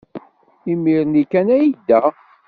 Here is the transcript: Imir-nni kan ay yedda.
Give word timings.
Imir-nni 0.71 1.23
kan 1.31 1.47
ay 1.55 1.63
yedda. 1.71 1.99